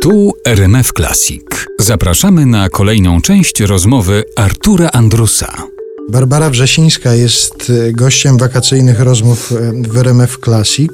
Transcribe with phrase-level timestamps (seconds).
[0.00, 1.42] Tu RMF Classic.
[1.78, 5.62] Zapraszamy na kolejną część rozmowy Artura Andrusa.
[6.10, 10.90] Barbara Wrzesińska jest e, gościem wakacyjnych rozmów e, w RMF Classic.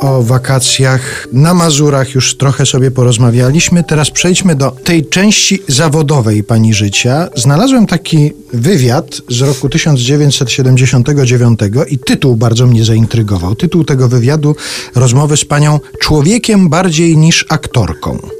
[0.00, 3.84] O wakacjach na Mazurach już trochę sobie porozmawialiśmy.
[3.84, 7.28] Teraz przejdźmy do tej części zawodowej pani życia.
[7.34, 13.54] Znalazłem taki wywiad z roku 1979 i tytuł bardzo mnie zaintrygował.
[13.54, 14.56] Tytuł tego wywiadu
[14.94, 18.39] rozmowy z panią Człowiekiem bardziej niż aktorką.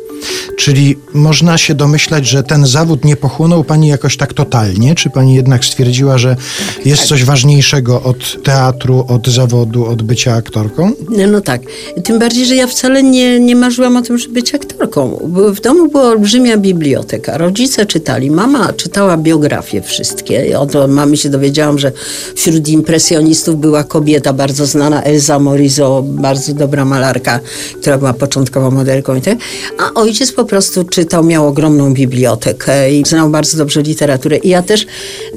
[0.57, 4.94] Czyli można się domyślać, że ten zawód nie pochłonął pani jakoś tak totalnie?
[4.94, 6.36] Czy pani jednak stwierdziła, że
[6.85, 10.93] jest coś ważniejszego od teatru, od zawodu, od bycia aktorką?
[11.11, 11.63] No, no tak.
[12.04, 15.18] Tym bardziej, że ja wcale nie, nie marzyłam o tym, żeby być aktorką.
[15.53, 17.39] W domu była olbrzymia biblioteka.
[17.39, 18.30] Rodzice czytali.
[18.30, 20.58] Mama czytała biografie wszystkie.
[20.58, 21.93] Od mamy się dowiedziałam, że
[22.35, 27.41] wśród impresjonistów była kobieta bardzo znana, Elza Morizo, bardzo dobra malarka,
[27.80, 29.39] która była początkowo modelką i tak.
[29.79, 34.36] A ojciec po prostu czytał, miał ogromną bibliotekę i znał bardzo dobrze literaturę.
[34.36, 34.86] I ja też,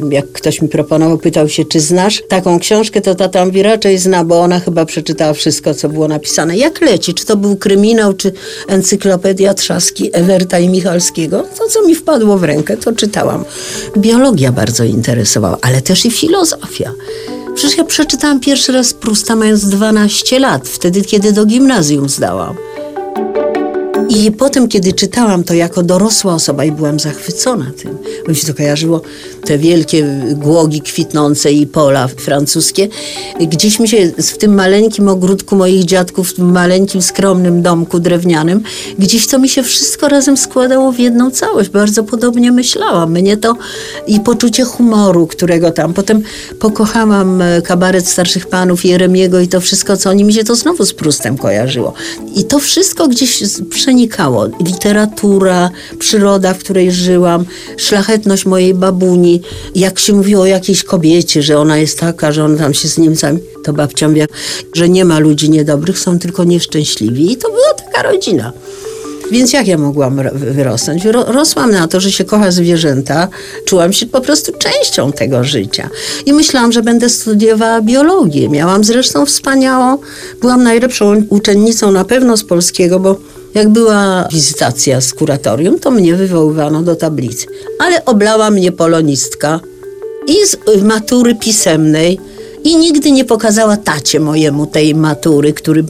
[0.09, 4.23] jak ktoś mi proponował, pytał się, czy znasz taką książkę, to tata mówi, raczej zna,
[4.23, 6.57] bo ona chyba przeczytała wszystko, co było napisane.
[6.57, 7.13] Jak leci?
[7.13, 8.31] Czy to był kryminał, czy
[8.67, 11.43] encyklopedia Trzaski Ewerta i Michalskiego?
[11.57, 13.45] To, co mi wpadło w rękę, to czytałam.
[13.97, 16.91] Biologia bardzo interesowała, ale też i filozofia.
[17.55, 22.72] Przecież ja przeczytałam pierwszy raz Prusta mając 12 lat, wtedy, kiedy do gimnazjum zdałam.
[24.15, 28.47] I potem, kiedy czytałam to jako dorosła osoba i byłam zachwycona tym, bo mi się
[28.47, 29.01] to kojarzyło,
[29.45, 32.87] te wielkie głogi kwitnące i pola francuskie.
[33.39, 38.63] Gdzieś mi się w tym maleńkim ogródku moich dziadków, w tym maleńkim, skromnym domku drewnianym,
[38.99, 41.69] gdzieś to mi się wszystko razem składało w jedną całość.
[41.69, 43.11] Bardzo podobnie myślałam.
[43.11, 43.55] Mnie to
[44.07, 45.93] i poczucie humoru, którego tam.
[45.93, 46.23] Potem
[46.59, 50.85] pokochałam e, kabaret starszych panów Jeremiego i to wszystko, co oni mi się to znowu
[50.85, 51.93] z Prustem kojarzyło.
[52.35, 53.43] I to wszystko gdzieś
[54.65, 57.45] Literatura, przyroda, w której żyłam,
[57.77, 59.41] szlachetność mojej babuni.
[59.75, 62.97] Jak się mówiło o jakiejś kobiecie, że ona jest taka, że ona tam się z
[62.97, 64.27] Niemcami, to babcia mówiła,
[64.73, 67.31] że nie ma ludzi niedobrych, są tylko nieszczęśliwi.
[67.31, 68.53] I to była taka rodzina.
[69.31, 71.05] Więc jak ja mogłam wyrosnąć?
[71.27, 73.27] Rosłam na to, że się kocha zwierzęta,
[73.65, 75.89] czułam się po prostu częścią tego życia.
[76.25, 78.49] I myślałam, że będę studiowała biologię.
[78.49, 79.97] Miałam zresztą wspaniałą,
[80.41, 83.17] byłam najlepszą uczennicą na pewno z polskiego, bo
[83.55, 87.47] jak była wizytacja z kuratorium, to mnie wywoływano do tablicy.
[87.79, 89.59] Ale oblała mnie polonistka
[90.27, 92.19] i z matury pisemnej
[92.63, 95.83] i nigdy nie pokazała tacie mojemu tej matury, który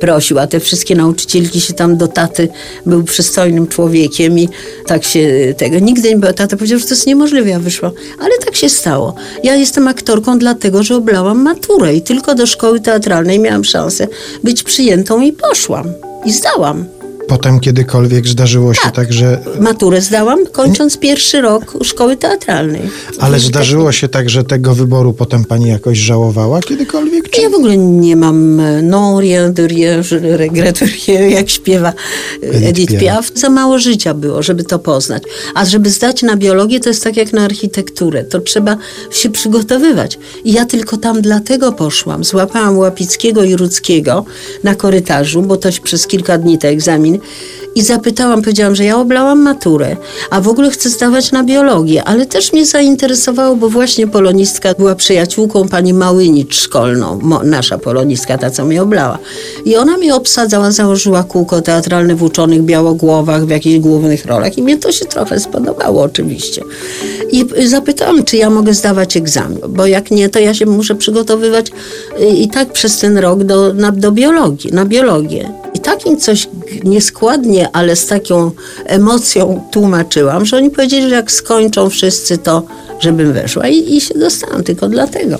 [0.00, 2.48] prosił, a te wszystkie nauczycielki się tam do taty,
[2.86, 4.48] był przystojnym człowiekiem i
[4.86, 8.30] tak się tego, nigdy nie było, tata powiedział, że to jest niemożliwe, ja wyszłam, ale
[8.44, 9.14] tak się stało.
[9.42, 14.08] Ja jestem aktorką dlatego, że oblałam maturę i tylko do szkoły teatralnej miałam szansę
[14.44, 15.92] być przyjętą i poszłam.
[16.24, 16.97] I zdałam
[17.28, 19.40] potem kiedykolwiek zdarzyło się tak, tak że...
[19.60, 22.82] Maturę zdałam, kończąc pierwszy rok szkoły teatralnej.
[23.18, 27.30] Ale zdarzyło się tak, że tego wyboru potem pani jakoś żałowała kiedykolwiek?
[27.30, 27.40] Czy...
[27.40, 31.92] Ja w ogóle nie mam e, non rien de rien, je regrette rien, jak śpiewa
[32.42, 33.30] Edith Piaf.
[33.34, 35.22] Za mało życia było, żeby to poznać.
[35.54, 38.24] A żeby zdać na biologię, to jest tak jak na architekturę.
[38.24, 38.76] To trzeba
[39.10, 40.18] się przygotowywać.
[40.44, 42.24] I ja tylko tam dlatego poszłam.
[42.24, 44.24] Złapałam Łapickiego i Rudzkiego
[44.64, 46.68] na korytarzu, bo to przez kilka dni te
[47.74, 49.96] i zapytałam, powiedziałam, że ja oblałam maturę,
[50.30, 54.94] a w ogóle chcę zdawać na biologię, ale też mnie zainteresowało, bo właśnie polonistka była
[54.94, 59.18] przyjaciółką pani Małynicz szkolną, nasza polonistka, ta co mnie oblała.
[59.64, 64.62] I ona mnie obsadzała, założyła kółko teatralne w uczonych białogłowach, w jakichś głównych rolach i
[64.62, 66.62] mnie to się trochę spodobało oczywiście.
[67.32, 71.66] I zapytałam, czy ja mogę zdawać egzamin, bo jak nie, to ja się muszę przygotowywać
[72.20, 75.52] y, i tak przez ten rok do, na, do biologii, na biologię.
[75.88, 76.48] Takim coś
[76.84, 78.50] nieskładnie, ale z taką
[78.86, 82.62] emocją tłumaczyłam, że oni powiedzieli, że jak skończą wszyscy to,
[83.00, 85.38] żebym weszła i, i się dostałam tylko dlatego.